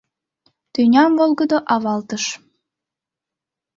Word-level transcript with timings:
Тӱням 0.73 1.11
волгыдо 1.19 1.57
авалтыш. 1.73 2.23